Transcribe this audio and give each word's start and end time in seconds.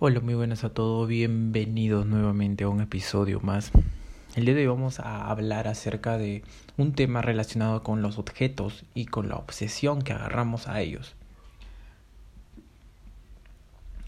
Hola, 0.00 0.20
muy 0.20 0.34
buenas 0.34 0.62
a 0.62 0.68
todos, 0.68 1.08
bienvenidos 1.08 2.06
nuevamente 2.06 2.62
a 2.62 2.68
un 2.68 2.80
episodio 2.80 3.40
más. 3.40 3.72
El 4.36 4.44
día 4.44 4.54
de 4.54 4.60
hoy 4.60 4.66
vamos 4.68 5.00
a 5.00 5.28
hablar 5.28 5.66
acerca 5.66 6.16
de 6.18 6.44
un 6.76 6.92
tema 6.92 7.20
relacionado 7.20 7.82
con 7.82 8.00
los 8.00 8.16
objetos 8.16 8.84
y 8.94 9.06
con 9.06 9.28
la 9.28 9.34
obsesión 9.34 10.02
que 10.02 10.12
agarramos 10.12 10.68
a 10.68 10.80
ellos. 10.80 11.16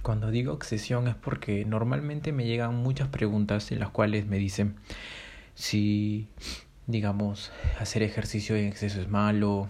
Cuando 0.04 0.30
digo 0.30 0.52
obsesión 0.52 1.08
es 1.08 1.16
porque 1.16 1.64
normalmente 1.64 2.30
me 2.30 2.44
llegan 2.44 2.76
muchas 2.76 3.08
preguntas 3.08 3.72
en 3.72 3.80
las 3.80 3.90
cuales 3.90 4.26
me 4.26 4.38
dicen 4.38 4.76
si, 5.56 6.28
digamos, 6.86 7.50
hacer 7.80 8.04
ejercicio 8.04 8.54
en 8.54 8.68
exceso 8.68 9.00
es 9.00 9.08
malo, 9.08 9.66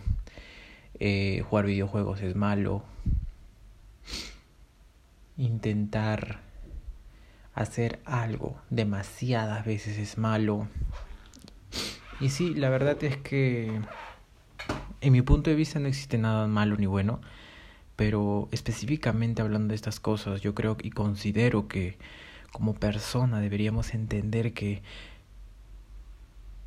eh, 0.99 1.43
jugar 1.49 1.65
videojuegos 1.65 2.21
es 2.21 2.37
malo, 2.37 2.85
intentar 5.41 6.41
hacer 7.55 8.01
algo 8.05 8.61
demasiadas 8.69 9.65
veces 9.65 9.99
es 9.99 10.19
malo. 10.19 10.69
Y 12.21 12.29
sí, 12.29 12.55
la 12.55 12.69
verdad 12.69 13.03
es 13.03 13.17
que 13.17 13.81
en 15.01 15.13
mi 15.13 15.23
punto 15.23 15.49
de 15.51 15.57
vista 15.57 15.79
no 15.79 15.89
existe 15.89 16.19
nada 16.19 16.47
malo 16.47 16.77
ni 16.77 16.87
bueno, 16.87 17.21
pero 17.97 18.49
específicamente 18.53 19.41
hablando 19.41 19.69
de 19.69 19.77
estas 19.77 19.99
cosas, 19.99 20.43
yo 20.43 20.55
creo 20.55 20.77
y 20.83 20.91
considero 20.91 21.69
que 21.69 21.97
como 22.53 22.75
persona 22.75 23.41
deberíamos 23.41 23.95
entender 23.95 24.53
que 24.53 24.83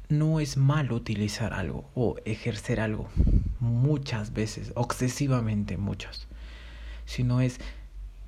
no 0.09 0.39
es 0.39 0.57
malo 0.57 0.95
utilizar 0.95 1.53
algo 1.53 1.89
o 1.93 2.15
ejercer 2.25 2.79
algo 2.79 3.09
muchas 3.59 4.33
veces, 4.33 4.71
obsesivamente 4.75 5.77
muchas, 5.77 6.27
sino 7.05 7.41
es 7.41 7.59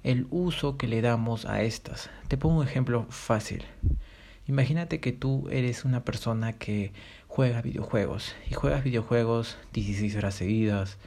el 0.05 0.27
uso 0.30 0.77
que 0.77 0.88
le 0.88 1.02
damos 1.02 1.48
a 1.48 1.64
estas. 1.64 2.12
Te 2.27 2.38
pongo 2.38 2.59
un 2.59 2.68
ejemplo 2.68 3.08
fácil. 3.09 3.63
Imagínate 4.48 4.99
que 4.99 5.12
tú 5.12 5.48
eres 5.49 5.84
una 5.84 6.05
persona 6.05 6.54
que 6.54 6.93
juega 7.27 7.63
videojuegos 7.63 8.35
y 8.48 8.54
juegas 8.54 8.84
videojuegos 8.84 9.57
16 9.74 10.16
horas 10.16 10.35
seguidas, 10.35 10.99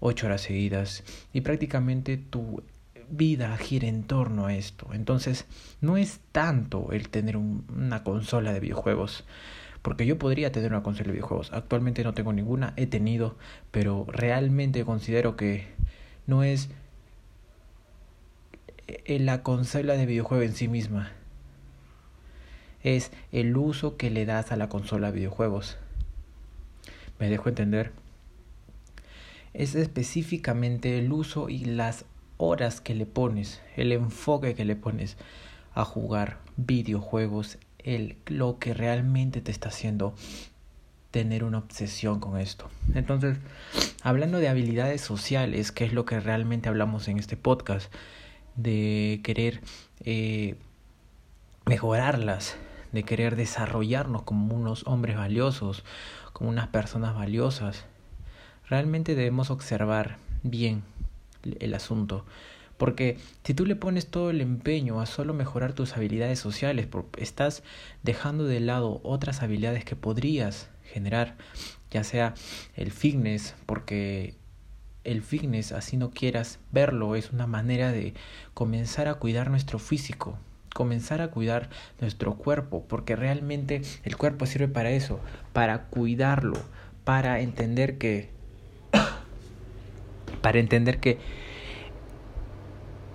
8 0.00 0.26
horas 0.26 0.40
seguidas 0.40 1.04
y 1.32 1.42
prácticamente 1.42 2.16
tu 2.16 2.64
vida 3.08 3.56
gira 3.58 3.86
en 3.86 4.02
torno 4.02 4.46
a 4.46 4.54
esto. 4.56 4.88
Entonces, 4.92 5.46
no 5.80 5.96
es 5.96 6.18
tanto 6.32 6.90
el 6.90 7.10
tener 7.10 7.36
una 7.36 8.02
consola 8.02 8.52
de 8.52 8.58
videojuegos, 8.58 9.24
porque 9.82 10.04
yo 10.04 10.18
podría 10.18 10.50
tener 10.50 10.72
una 10.72 10.82
consola 10.82 11.06
de 11.06 11.12
videojuegos. 11.12 11.52
Actualmente 11.52 12.02
no 12.02 12.12
tengo 12.12 12.32
ninguna, 12.32 12.72
he 12.76 12.88
tenido, 12.88 13.36
pero 13.70 14.04
realmente 14.08 14.84
considero 14.84 15.36
que 15.36 15.68
no 16.26 16.42
es 16.42 16.70
la 19.06 19.42
consola 19.42 19.94
de 19.94 20.06
videojuego 20.06 20.42
en 20.42 20.54
sí 20.54 20.68
misma. 20.68 21.12
Es 22.82 23.12
el 23.30 23.56
uso 23.56 23.96
que 23.96 24.10
le 24.10 24.26
das 24.26 24.52
a 24.52 24.56
la 24.56 24.68
consola 24.68 25.08
de 25.08 25.18
videojuegos. 25.18 25.78
¿Me 27.18 27.28
dejo 27.28 27.48
entender? 27.48 27.92
Es 29.54 29.74
específicamente 29.74 30.98
el 30.98 31.12
uso 31.12 31.48
y 31.48 31.64
las 31.64 32.04
horas 32.38 32.80
que 32.80 32.94
le 32.94 33.06
pones, 33.06 33.60
el 33.76 33.92
enfoque 33.92 34.54
que 34.54 34.64
le 34.64 34.74
pones 34.74 35.16
a 35.74 35.84
jugar 35.84 36.38
videojuegos, 36.56 37.58
el, 37.78 38.16
lo 38.26 38.58
que 38.58 38.74
realmente 38.74 39.40
te 39.40 39.52
está 39.52 39.68
haciendo 39.68 40.14
tener 41.12 41.44
una 41.44 41.58
obsesión 41.58 42.18
con 42.18 42.40
esto. 42.40 42.68
Entonces, 42.94 43.36
hablando 44.02 44.38
de 44.38 44.48
habilidades 44.48 45.02
sociales, 45.02 45.70
que 45.70 45.84
es 45.84 45.92
lo 45.92 46.04
que 46.04 46.18
realmente 46.18 46.68
hablamos 46.68 47.06
en 47.06 47.18
este 47.18 47.36
podcast, 47.36 47.92
de 48.56 49.20
querer 49.22 49.60
eh, 50.04 50.56
mejorarlas, 51.64 52.56
de 52.92 53.02
querer 53.04 53.36
desarrollarnos 53.36 54.22
como 54.22 54.54
unos 54.54 54.86
hombres 54.86 55.16
valiosos, 55.16 55.84
como 56.32 56.50
unas 56.50 56.68
personas 56.68 57.14
valiosas. 57.14 57.84
Realmente 58.68 59.14
debemos 59.14 59.50
observar 59.50 60.18
bien 60.42 60.82
el 61.60 61.74
asunto. 61.74 62.24
Porque 62.76 63.18
si 63.44 63.54
tú 63.54 63.64
le 63.64 63.76
pones 63.76 64.08
todo 64.08 64.30
el 64.30 64.40
empeño 64.40 65.00
a 65.00 65.06
solo 65.06 65.34
mejorar 65.34 65.72
tus 65.72 65.96
habilidades 65.96 66.40
sociales, 66.40 66.88
estás 67.16 67.62
dejando 68.02 68.44
de 68.44 68.58
lado 68.58 69.00
otras 69.04 69.42
habilidades 69.42 69.84
que 69.84 69.94
podrías 69.94 70.68
generar, 70.82 71.36
ya 71.90 72.02
sea 72.02 72.34
el 72.74 72.90
fitness, 72.90 73.54
porque 73.66 74.34
el 75.04 75.22
fitness, 75.22 75.72
así 75.72 75.96
no 75.96 76.10
quieras 76.10 76.58
verlo, 76.70 77.16
es 77.16 77.32
una 77.32 77.46
manera 77.46 77.92
de 77.92 78.14
comenzar 78.54 79.08
a 79.08 79.14
cuidar 79.14 79.50
nuestro 79.50 79.78
físico, 79.78 80.38
comenzar 80.74 81.20
a 81.20 81.28
cuidar 81.28 81.70
nuestro 82.00 82.34
cuerpo, 82.34 82.84
porque 82.88 83.16
realmente 83.16 83.82
el 84.04 84.16
cuerpo 84.16 84.46
sirve 84.46 84.68
para 84.68 84.90
eso, 84.90 85.20
para 85.52 85.84
cuidarlo, 85.84 86.58
para 87.04 87.40
entender 87.40 87.98
que 87.98 88.30
para 90.42 90.58
entender 90.58 91.00
que 91.00 91.18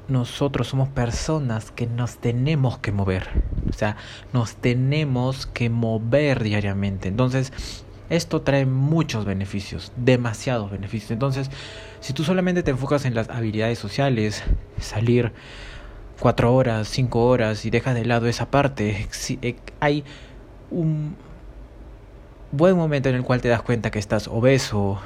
nosotros 0.08 0.68
somos 0.68 0.88
personas 0.90 1.72
que 1.72 1.86
nos 1.86 2.18
tenemos 2.18 2.78
que 2.78 2.92
mover, 2.92 3.28
o 3.70 3.74
sea, 3.74 3.98
nos 4.32 4.56
tenemos 4.56 5.46
que 5.46 5.70
mover 5.70 6.44
diariamente. 6.44 7.10
Entonces, 7.10 7.52
esto 8.10 8.42
trae 8.42 8.66
muchos 8.66 9.26
beneficios, 9.26 9.92
demasiados 9.96 10.72
beneficios. 10.72 11.12
Entonces, 11.12 11.50
si 12.00 12.14
tú 12.14 12.24
solamente 12.24 12.64
te 12.64 12.72
enfocas 12.72 13.06
en 13.06 13.16
las 13.16 13.30
habilidades 13.30 13.80
sociales, 13.80 14.44
salir 14.80 15.32
cuatro 16.20 16.54
horas, 16.54 16.88
cinco 16.88 17.26
horas 17.26 17.66
y 17.66 17.70
dejas 17.70 17.96
de 17.96 18.06
lado 18.06 18.28
esa 18.28 18.50
parte, 18.50 19.08
eh, 19.42 19.56
hay 19.80 20.04
un 20.72 21.16
buen 22.52 22.76
momento 22.76 23.10
en 23.10 23.16
el 23.16 23.24
cual 23.24 23.42
te 23.42 23.50
das 23.50 23.62
cuenta 23.62 23.92
que 23.92 24.00
estás 24.00 24.28
obeso, 24.28 25.00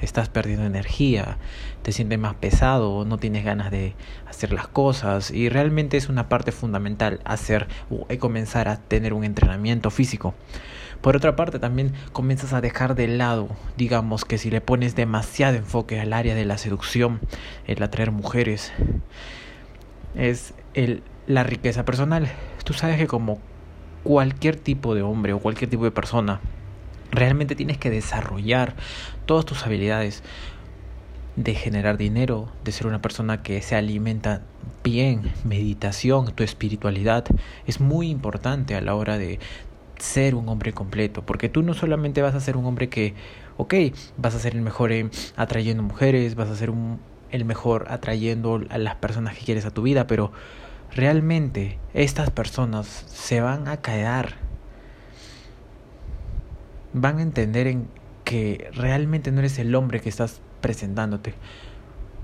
estás 0.00 0.28
perdiendo 0.28 0.64
energía, 0.64 1.38
te 1.82 1.92
sientes 1.92 2.18
más 2.18 2.34
pesado, 2.34 3.04
no 3.04 3.18
tienes 3.18 3.44
ganas 3.44 3.70
de 3.70 3.94
hacer 4.26 4.52
las 4.52 4.68
cosas 4.68 5.30
y 5.30 5.48
realmente 5.48 5.96
es 5.96 6.08
una 6.08 6.28
parte 6.28 6.52
fundamental 6.52 7.20
hacer 7.24 7.68
o 7.90 8.06
comenzar 8.18 8.68
a 8.68 8.76
tener 8.76 9.12
un 9.12 9.24
entrenamiento 9.24 9.90
físico. 9.90 10.34
Por 11.00 11.16
otra 11.16 11.36
parte, 11.36 11.60
también 11.60 11.92
comienzas 12.12 12.52
a 12.52 12.60
dejar 12.60 12.96
de 12.96 13.06
lado, 13.06 13.48
digamos 13.76 14.24
que 14.24 14.36
si 14.36 14.50
le 14.50 14.60
pones 14.60 14.96
demasiado 14.96 15.56
enfoque 15.56 16.00
al 16.00 16.12
área 16.12 16.34
de 16.34 16.44
la 16.44 16.58
seducción, 16.58 17.20
el 17.66 17.82
atraer 17.82 18.10
mujeres, 18.10 18.72
es 20.16 20.54
el, 20.74 21.02
la 21.28 21.44
riqueza 21.44 21.84
personal. 21.84 22.28
Tú 22.64 22.72
sabes 22.72 22.96
que 22.96 23.06
como 23.06 23.38
cualquier 24.02 24.56
tipo 24.56 24.94
de 24.96 25.02
hombre 25.02 25.32
o 25.32 25.38
cualquier 25.38 25.70
tipo 25.70 25.84
de 25.84 25.92
persona, 25.92 26.40
realmente 27.10 27.54
tienes 27.54 27.78
que 27.78 27.90
desarrollar 27.90 28.74
todas 29.26 29.44
tus 29.44 29.64
habilidades 29.64 30.22
de 31.36 31.54
generar 31.54 31.96
dinero, 31.96 32.50
de 32.64 32.72
ser 32.72 32.86
una 32.88 33.00
persona 33.00 33.42
que 33.42 33.62
se 33.62 33.76
alimenta 33.76 34.42
bien, 34.82 35.32
meditación, 35.44 36.34
tu 36.34 36.42
espiritualidad 36.42 37.24
es 37.66 37.80
muy 37.80 38.10
importante 38.10 38.74
a 38.74 38.80
la 38.80 38.96
hora 38.96 39.18
de 39.18 39.38
ser 39.98 40.34
un 40.34 40.48
hombre 40.48 40.72
completo, 40.72 41.22
porque 41.22 41.48
tú 41.48 41.62
no 41.62 41.74
solamente 41.74 42.22
vas 42.22 42.34
a 42.34 42.40
ser 42.40 42.56
un 42.56 42.64
hombre 42.66 42.88
que, 42.88 43.14
ok, 43.56 43.74
vas 44.16 44.34
a 44.34 44.40
ser 44.40 44.54
el 44.54 44.62
mejor 44.62 44.92
atrayendo 45.36 45.82
mujeres, 45.82 46.34
vas 46.34 46.48
a 46.48 46.56
ser 46.56 46.70
un, 46.70 46.98
el 47.30 47.44
mejor 47.44 47.86
atrayendo 47.88 48.60
a 48.70 48.78
las 48.78 48.96
personas 48.96 49.36
que 49.36 49.44
quieres 49.44 49.64
a 49.66 49.70
tu 49.70 49.82
vida, 49.82 50.06
pero 50.06 50.32
realmente 50.94 51.78
estas 51.94 52.30
personas 52.30 52.86
se 52.86 53.40
van 53.40 53.68
a 53.68 53.78
quedar, 53.78 54.36
van 56.92 57.18
a 57.18 57.22
entender 57.22 57.66
en 57.66 57.88
que 58.24 58.70
realmente 58.74 59.32
no 59.32 59.40
eres 59.40 59.58
el 59.58 59.74
hombre 59.74 60.00
que 60.00 60.08
estás 60.08 60.40
presentándote. 60.60 61.34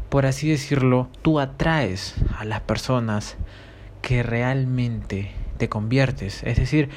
Por 0.09 0.27
así 0.27 0.49
decirlo, 0.49 1.09
tú 1.23 1.41
atraes 1.41 2.15
a 2.39 2.45
las 2.45 2.61
personas 2.61 3.37
que 4.03 4.23
realmente 4.23 5.31
te 5.57 5.69
conviertes. 5.69 6.43
Es 6.45 6.59
decir, 6.59 6.91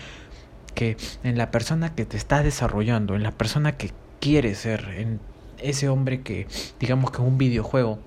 que 0.75 0.97
en 1.23 1.37
la 1.37 1.49
persona 1.49 1.95
que 1.95 2.05
te 2.05 2.17
estás 2.17 2.43
desarrollando, 2.43 3.15
en 3.15 3.23
la 3.23 3.31
persona 3.31 3.77
que 3.77 3.91
quieres 4.19 4.59
ser, 4.59 4.89
en 4.97 5.19
ese 5.57 5.89
hombre 5.89 6.21
que, 6.21 6.47
digamos 6.79 7.11
que 7.11 7.21
un 7.21 7.37
videojuego, 7.37 7.99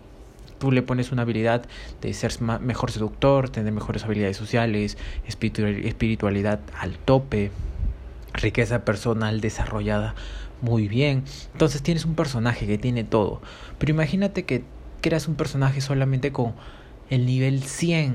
tú 0.59 0.71
le 0.71 0.83
pones 0.83 1.11
una 1.11 1.23
habilidad 1.23 1.65
de 2.01 2.13
ser 2.13 2.41
mejor 2.43 2.91
seductor, 2.91 3.49
tener 3.49 3.73
mejores 3.73 4.05
habilidades 4.05 4.37
sociales, 4.37 4.99
espiritualidad 5.27 6.61
al 6.79 6.99
tope, 6.99 7.51
riqueza 8.33 8.85
personal 8.85 9.41
desarrollada 9.41 10.15
muy 10.61 10.89
bien. 10.89 11.25
Entonces 11.53 11.83
tienes 11.83 12.05
un 12.05 12.15
personaje 12.15 12.67
que 12.67 12.79
tiene 12.79 13.05
todo. 13.05 13.41
Pero 13.79 13.93
imagínate 13.93 14.45
que 14.45 14.65
creas 15.01 15.29
un 15.29 15.35
personaje 15.35 15.81
solamente 15.81 16.33
con 16.33 16.55
el 17.09 17.27
nivel 17.27 17.63
100 17.63 18.15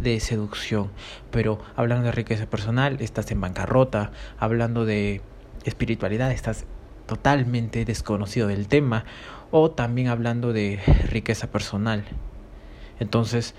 de 0.00 0.20
seducción. 0.20 0.90
Pero 1.30 1.58
hablando 1.76 2.06
de 2.06 2.12
riqueza 2.12 2.46
personal, 2.46 2.98
estás 3.00 3.30
en 3.30 3.40
bancarrota. 3.40 4.12
Hablando 4.38 4.84
de 4.84 5.20
espiritualidad, 5.64 6.32
estás 6.32 6.64
totalmente 7.06 7.84
desconocido 7.84 8.48
del 8.48 8.68
tema. 8.68 9.04
O 9.50 9.70
también 9.70 10.08
hablando 10.08 10.52
de 10.52 10.80
riqueza 11.08 11.50
personal. 11.50 12.04
Entonces, 12.98 13.54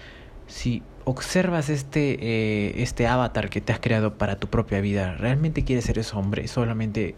si 0.48 0.84
observas 1.06 1.70
este, 1.70 2.18
eh, 2.22 2.84
este 2.84 3.08
avatar 3.08 3.50
que 3.50 3.62
te 3.62 3.72
has 3.72 3.80
creado 3.80 4.18
para 4.18 4.38
tu 4.38 4.48
propia 4.48 4.82
vida, 4.82 5.16
¿realmente 5.16 5.64
quieres 5.64 5.86
ser 5.86 6.00
ese 6.00 6.16
hombre 6.16 6.48
solamente 6.48 7.16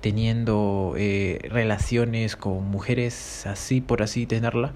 teniendo 0.00 0.94
eh, 0.96 1.38
relaciones 1.50 2.36
con 2.36 2.64
mujeres 2.68 3.46
así 3.46 3.80
por 3.80 4.02
así 4.02 4.26
tenerla? 4.26 4.72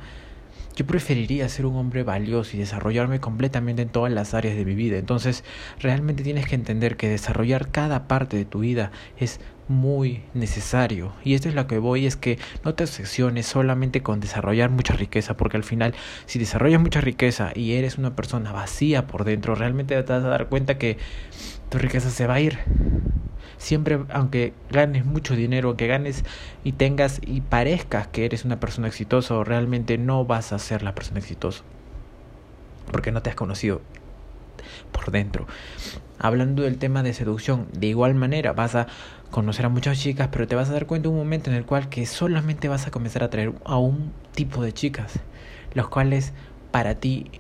Yo 0.76 0.86
preferiría 0.86 1.48
ser 1.48 1.66
un 1.66 1.76
hombre 1.76 2.02
valioso 2.02 2.56
y 2.56 2.60
desarrollarme 2.60 3.20
completamente 3.20 3.82
en 3.82 3.88
todas 3.88 4.12
las 4.12 4.34
áreas 4.34 4.56
de 4.56 4.64
mi 4.64 4.74
vida. 4.74 4.96
Entonces, 4.96 5.44
realmente 5.78 6.24
tienes 6.24 6.46
que 6.46 6.56
entender 6.56 6.96
que 6.96 7.08
desarrollar 7.08 7.70
cada 7.70 8.08
parte 8.08 8.36
de 8.36 8.44
tu 8.44 8.60
vida 8.60 8.90
es 9.16 9.38
muy 9.68 10.22
necesario. 10.34 11.12
Y 11.22 11.34
esto 11.34 11.48
es 11.48 11.54
lo 11.54 11.68
que 11.68 11.78
voy, 11.78 12.06
es 12.06 12.16
que 12.16 12.38
no 12.64 12.74
te 12.74 12.84
obsesiones 12.84 13.46
solamente 13.46 14.02
con 14.02 14.18
desarrollar 14.18 14.70
mucha 14.70 14.94
riqueza, 14.94 15.36
porque 15.36 15.56
al 15.56 15.64
final, 15.64 15.94
si 16.26 16.40
desarrollas 16.40 16.80
mucha 16.80 17.00
riqueza 17.00 17.52
y 17.54 17.74
eres 17.74 17.96
una 17.96 18.16
persona 18.16 18.50
vacía 18.50 19.06
por 19.06 19.24
dentro, 19.24 19.54
realmente 19.54 19.94
te 20.02 20.12
vas 20.12 20.24
a 20.24 20.28
dar 20.28 20.48
cuenta 20.48 20.76
que 20.76 20.98
tu 21.70 21.78
riqueza 21.78 22.10
se 22.10 22.26
va 22.26 22.34
a 22.34 22.40
ir 22.40 22.58
siempre, 23.64 24.00
aunque 24.10 24.52
ganes 24.70 25.04
mucho 25.04 25.34
dinero, 25.34 25.68
aunque 25.68 25.86
ganes 25.86 26.24
y 26.62 26.72
tengas 26.72 27.20
y 27.26 27.40
parezcas 27.40 28.06
que 28.06 28.24
eres 28.24 28.44
una 28.44 28.60
persona 28.60 28.88
exitosa, 28.88 29.42
realmente 29.42 29.98
no 29.98 30.24
vas 30.24 30.52
a 30.52 30.58
ser 30.58 30.82
la 30.82 30.94
persona 30.94 31.20
exitosa. 31.20 31.64
Porque 32.90 33.12
no 33.12 33.22
te 33.22 33.30
has 33.30 33.36
conocido 33.36 33.80
por 34.92 35.10
dentro. 35.10 35.46
Hablando 36.18 36.62
del 36.62 36.78
tema 36.78 37.02
de 37.02 37.14
seducción, 37.14 37.66
de 37.72 37.88
igual 37.88 38.14
manera 38.14 38.52
vas 38.52 38.74
a 38.74 38.86
conocer 39.30 39.66
a 39.66 39.68
muchas 39.68 39.98
chicas, 39.98 40.28
pero 40.30 40.46
te 40.46 40.54
vas 40.54 40.70
a 40.70 40.74
dar 40.74 40.86
cuenta 40.86 41.08
un 41.08 41.16
momento 41.16 41.50
en 41.50 41.56
el 41.56 41.64
cual 41.64 41.88
que 41.88 42.06
solamente 42.06 42.68
vas 42.68 42.86
a 42.86 42.90
comenzar 42.90 43.22
a 43.22 43.26
atraer 43.26 43.52
a 43.64 43.78
un 43.78 44.12
tipo 44.34 44.62
de 44.62 44.72
chicas, 44.72 45.18
los 45.74 45.88
cuales 45.88 46.32
para 46.70 46.96
ti 46.96 47.30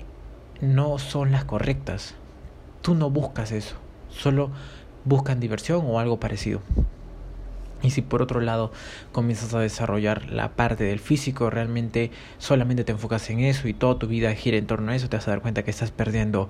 no 0.60 0.98
son 0.98 1.30
las 1.30 1.44
correctas. 1.44 2.14
Tú 2.82 2.94
no 2.94 3.10
buscas 3.10 3.52
eso, 3.52 3.76
solo 4.08 4.50
buscan 5.04 5.40
diversión 5.40 5.82
o 5.86 5.98
algo 5.98 6.18
parecido. 6.20 6.60
Y 7.84 7.90
si 7.90 8.00
por 8.00 8.22
otro 8.22 8.40
lado 8.40 8.72
comienzas 9.12 9.52
a 9.52 9.60
desarrollar 9.60 10.30
la 10.30 10.56
parte 10.56 10.84
del 10.84 11.00
físico, 11.00 11.50
realmente 11.50 12.10
solamente 12.38 12.82
te 12.82 12.92
enfocas 12.92 13.28
en 13.28 13.40
eso 13.40 13.68
y 13.68 13.74
toda 13.74 13.98
tu 13.98 14.06
vida 14.06 14.32
gira 14.34 14.56
en 14.56 14.66
torno 14.66 14.90
a 14.90 14.96
eso, 14.96 15.10
te 15.10 15.18
vas 15.18 15.28
a 15.28 15.32
dar 15.32 15.42
cuenta 15.42 15.64
que 15.64 15.70
estás 15.70 15.90
perdiendo 15.90 16.48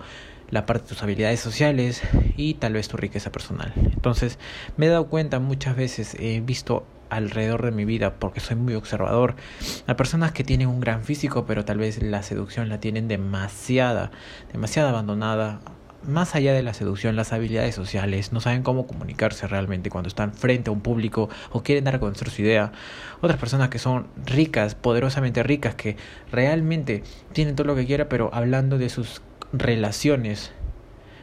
la 0.50 0.64
parte 0.64 0.84
de 0.84 0.88
tus 0.90 1.02
habilidades 1.02 1.40
sociales 1.40 2.02
y 2.36 2.54
tal 2.54 2.74
vez 2.74 2.86
tu 2.86 2.96
riqueza 2.96 3.32
personal. 3.32 3.72
Entonces 3.76 4.38
me 4.76 4.86
he 4.86 4.88
dado 4.88 5.08
cuenta 5.08 5.40
muchas 5.40 5.74
veces, 5.74 6.14
he 6.20 6.40
visto 6.40 6.86
alrededor 7.10 7.64
de 7.64 7.72
mi 7.72 7.84
vida 7.84 8.14
porque 8.14 8.40
soy 8.40 8.56
muy 8.56 8.74
observador 8.74 9.34
a 9.86 9.96
personas 9.96 10.32
que 10.32 10.44
tienen 10.44 10.68
un 10.68 10.80
gran 10.80 11.04
físico 11.04 11.44
pero 11.46 11.64
tal 11.64 11.78
vez 11.78 12.02
la 12.02 12.22
seducción 12.22 12.68
la 12.68 12.80
tienen 12.80 13.08
demasiada, 13.08 14.10
demasiado 14.52 14.88
abandonada 14.88 15.60
más 16.06 16.34
allá 16.34 16.52
de 16.52 16.62
la 16.62 16.74
seducción, 16.74 17.16
las 17.16 17.32
habilidades 17.32 17.74
sociales, 17.74 18.32
no 18.32 18.40
saben 18.40 18.62
cómo 18.62 18.86
comunicarse 18.86 19.46
realmente 19.46 19.90
cuando 19.90 20.08
están 20.08 20.32
frente 20.34 20.70
a 20.70 20.72
un 20.72 20.80
público 20.80 21.28
o 21.50 21.62
quieren 21.62 21.84
dar 21.84 21.96
a 21.96 22.00
conocer 22.00 22.30
su 22.30 22.42
idea. 22.42 22.72
Otras 23.20 23.38
personas 23.38 23.68
que 23.68 23.78
son 23.78 24.06
ricas, 24.26 24.74
poderosamente 24.74 25.42
ricas, 25.42 25.74
que 25.74 25.96
realmente 26.30 27.02
tienen 27.32 27.56
todo 27.56 27.66
lo 27.66 27.76
que 27.76 27.86
quieran, 27.86 28.08
pero 28.08 28.30
hablando 28.32 28.78
de 28.78 28.88
sus 28.88 29.22
relaciones, 29.52 30.52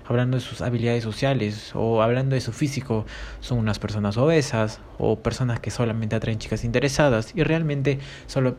hablando 0.05 0.37
de 0.37 0.41
sus 0.41 0.61
habilidades 0.61 1.03
sociales 1.03 1.71
o 1.73 2.01
hablando 2.01 2.35
de 2.35 2.41
su 2.41 2.51
físico, 2.51 3.05
son 3.39 3.59
unas 3.59 3.79
personas 3.79 4.17
obesas 4.17 4.79
o 4.97 5.19
personas 5.19 5.59
que 5.59 5.71
solamente 5.71 6.15
atraen 6.15 6.39
chicas 6.39 6.63
interesadas 6.63 7.31
y 7.35 7.43
realmente 7.43 7.99
solo 8.27 8.57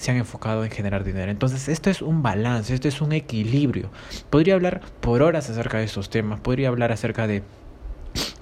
se 0.00 0.10
han 0.10 0.16
enfocado 0.16 0.64
en 0.64 0.70
generar 0.70 1.04
dinero. 1.04 1.30
Entonces, 1.30 1.68
esto 1.68 1.90
es 1.90 2.00
un 2.00 2.22
balance, 2.22 2.72
esto 2.72 2.88
es 2.88 3.02
un 3.02 3.12
equilibrio. 3.12 3.90
Podría 4.30 4.54
hablar 4.54 4.80
por 5.00 5.20
horas 5.20 5.50
acerca 5.50 5.76
de 5.76 5.84
estos 5.84 6.08
temas, 6.08 6.40
podría 6.40 6.68
hablar 6.68 6.90
acerca 6.90 7.26
de 7.26 7.42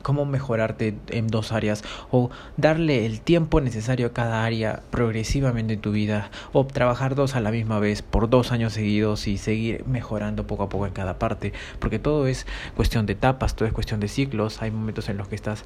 cómo 0.03 0.25
mejorarte 0.25 0.95
en 1.09 1.27
dos 1.27 1.51
áreas 1.51 1.83
o 2.13 2.31
darle 2.57 3.07
el 3.07 3.21
tiempo 3.21 3.61
necesario 3.61 4.07
a 4.07 4.13
cada 4.13 4.45
área 4.45 4.83
progresivamente 4.91 5.75
en 5.75 5.81
tu 5.81 5.91
vida 5.91 6.31
o 6.53 6.65
trabajar 6.65 7.17
dos 7.17 7.35
a 7.35 7.41
la 7.41 7.51
misma 7.51 7.81
vez 7.81 8.03
por 8.03 8.31
dos 8.31 8.53
años 8.53 8.73
seguidos 8.73 9.27
y 9.27 9.37
seguir 9.37 9.85
mejorando 9.85 10.47
poco 10.47 10.63
a 10.63 10.69
poco 10.69 10.87
en 10.87 10.93
cada 10.93 11.19
parte 11.19 11.53
porque 11.81 11.99
todo 11.99 12.29
es 12.29 12.47
cuestión 12.77 13.05
de 13.05 13.15
etapas, 13.15 13.57
todo 13.57 13.67
es 13.67 13.75
cuestión 13.75 14.01
de 14.01 14.09
ciclos, 14.09 14.63
hay 14.63 14.71
momentos 14.71 15.09
en 15.09 15.19
los 15.19 15.29
que 15.29 15.35
estás 15.35 15.65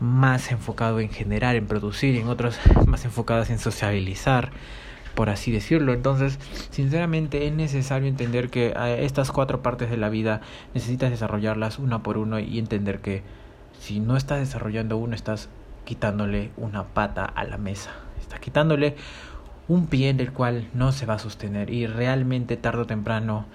más 0.00 0.52
enfocado 0.52 1.00
en 1.00 1.10
generar, 1.10 1.56
en 1.56 1.66
producir, 1.66 2.16
en 2.16 2.28
otros 2.28 2.58
más 2.86 3.04
enfocados 3.04 3.50
en 3.50 3.58
sociabilizar 3.58 4.52
por 5.14 5.30
así 5.30 5.52
decirlo. 5.52 5.92
Entonces, 5.92 6.38
sinceramente 6.70 7.46
es 7.46 7.52
necesario 7.52 8.08
entender 8.08 8.50
que 8.50 8.74
estas 9.00 9.32
cuatro 9.32 9.62
partes 9.62 9.90
de 9.90 9.96
la 9.96 10.08
vida 10.08 10.40
necesitas 10.74 11.10
desarrollarlas 11.10 11.78
una 11.78 12.02
por 12.02 12.18
uno 12.18 12.38
y 12.38 12.58
entender 12.58 13.00
que 13.00 13.22
si 13.78 14.00
no 14.00 14.16
estás 14.16 14.38
desarrollando 14.38 14.96
uno, 14.96 15.14
estás 15.14 15.48
quitándole 15.84 16.50
una 16.56 16.84
pata 16.84 17.24
a 17.24 17.44
la 17.44 17.58
mesa. 17.58 17.90
Estás 18.20 18.40
quitándole 18.40 18.96
un 19.68 19.86
pie 19.86 20.14
del 20.14 20.32
cual 20.32 20.68
no 20.74 20.92
se 20.92 21.06
va 21.06 21.14
a 21.14 21.18
sostener 21.18 21.70
y 21.70 21.86
realmente 21.86 22.56
tarde 22.56 22.82
o 22.82 22.86
temprano 22.86 23.46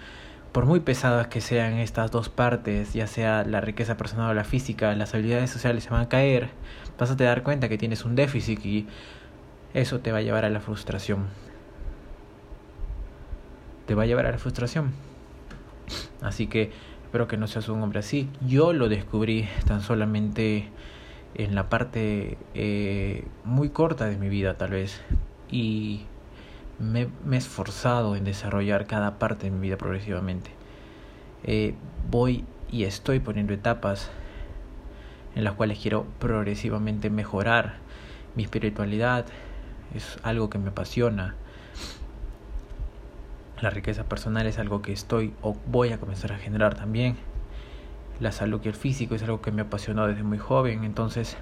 por 0.52 0.66
muy 0.66 0.80
pesadas 0.80 1.28
que 1.28 1.42
sean 1.42 1.74
estas 1.74 2.10
dos 2.10 2.30
partes, 2.30 2.94
ya 2.94 3.06
sea 3.06 3.44
la 3.44 3.62
riqueza 3.62 3.96
personal 3.98 4.32
o 4.32 4.34
la 4.34 4.44
física, 4.44 4.96
las 4.96 5.14
habilidades 5.14 5.52
sociales 5.52 5.84
se 5.84 5.90
van 5.92 6.02
a 6.02 6.10
caer, 6.10 6.50
vas 6.98 7.12
a 7.12 7.18
te 7.18 7.26
dar 7.26 7.44
cuenta 7.44 7.70
que 7.70 7.78
tienes 7.78 8.06
un 8.06 8.16
déficit 8.16 8.66
y 8.66 8.88
eso 9.80 10.00
te 10.00 10.12
va 10.12 10.20
a 10.20 10.22
llevar 10.22 10.46
a 10.46 10.50
la 10.50 10.60
frustración 10.60 11.28
te 13.88 13.96
va 13.96 14.04
a 14.04 14.06
llevar 14.06 14.28
a 14.28 14.32
la 14.32 14.38
frustración. 14.38 14.92
Así 16.22 16.48
que 16.48 16.72
espero 17.06 17.28
que 17.28 17.38
no 17.38 17.48
seas 17.48 17.70
un 17.70 17.82
hombre 17.82 18.00
así. 18.00 18.30
Yo 18.46 18.74
lo 18.74 18.90
descubrí 18.90 19.48
tan 19.66 19.82
solamente 19.82 20.68
en 21.34 21.56
la 21.56 21.70
parte 21.70 22.38
eh, 22.54 23.24
muy 23.46 23.70
corta 23.70 24.06
de 24.06 24.18
mi 24.18 24.30
vida 24.30 24.58
tal 24.58 24.72
vez. 24.72 25.02
Y 25.50 26.02
me, 26.80 27.08
he 27.32 27.38
esforzado 27.38 28.16
en 28.16 28.26
desarrollar 28.26 28.86
cada 28.86 29.18
parte 29.18 29.46
de 29.46 29.52
mi 29.52 29.62
vida 29.62 29.78
progresivamente. 29.78 30.52
Eh, 31.46 31.74
voy 32.12 32.44
y 32.70 32.84
estoy 32.84 33.22
poniendo 33.22 33.54
etapas 33.54 34.12
en 35.36 35.46
las 35.46 35.54
cuales 35.54 35.80
quiero 35.80 36.06
progresivamente 36.20 37.10
mejorar 37.10 37.78
mi 38.36 38.44
espiritualidad. 38.44 39.26
Es 39.94 40.18
algo 40.24 40.50
que 40.50 40.58
me 40.58 40.70
apasiona. 40.70 41.36
La 43.62 43.70
riqueza 43.70 44.04
personal 44.04 44.46
es 44.46 44.60
algo 44.60 44.82
que 44.82 44.94
estoy 44.94 45.34
o 45.42 45.56
voy 45.66 45.92
a 45.92 46.00
comenzar 46.00 46.32
a 46.32 46.38
generar 46.38 46.76
también. 46.76 47.18
La 48.20 48.32
salud 48.32 48.62
y 48.64 48.68
el 48.68 48.76
físico 48.76 49.16
es 49.16 49.24
algo 49.24 49.42
que 49.42 49.52
me 49.52 49.62
apasionó 49.62 50.08
desde 50.08 50.24
muy 50.24 50.38
joven, 50.38 50.84
entonces 50.84 51.38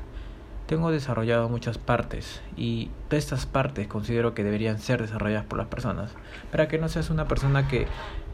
tengo 0.66 0.92
desarrollado 0.92 1.48
muchas 1.48 1.78
partes 1.78 2.42
y 2.58 2.90
de 3.10 3.18
estas 3.18 3.46
partes 3.46 3.88
considero 3.88 4.34
que 4.34 4.44
deberían 4.44 4.80
ser 4.80 5.02
desarrolladas 5.02 5.46
por 5.46 5.58
las 5.58 5.68
personas. 5.68 6.12
Para 6.52 6.68
que 6.68 6.78
no 6.78 6.90
seas 6.90 7.10
una 7.10 7.28
persona 7.28 7.68
que 7.68 7.88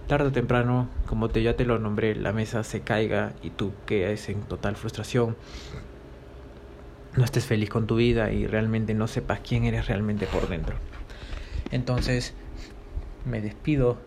tarde 0.07 0.29
o 0.29 0.31
temprano, 0.31 0.87
como 1.07 1.29
te 1.29 1.43
ya 1.43 1.55
te 1.55 1.65
lo 1.65 1.77
nombré, 1.77 2.15
la 2.15 2.33
mesa 2.33 2.63
se 2.63 2.81
caiga 2.81 3.33
y 3.41 3.49
tú 3.49 3.73
quedes 3.85 4.29
en 4.29 4.41
total 4.41 4.75
frustración, 4.75 5.35
no 7.15 7.25
estés 7.25 7.45
feliz 7.45 7.69
con 7.69 7.87
tu 7.87 7.95
vida 7.95 8.31
y 8.31 8.47
realmente 8.47 8.93
no 8.93 9.07
sepas 9.07 9.39
quién 9.41 9.65
eres 9.65 9.87
realmente 9.87 10.25
por 10.27 10.47
dentro. 10.47 10.75
Entonces, 11.71 12.33
me 13.25 13.41
despido. 13.41 13.97